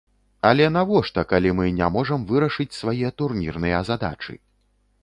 Але 0.51 0.69
навошта, 0.77 1.25
калі 1.33 1.53
мы 1.59 1.69
не 1.81 1.91
можам 1.99 2.25
вырашыць 2.33 2.69
свае 2.81 3.07
турнірныя 3.21 3.85
задачы. 3.93 4.33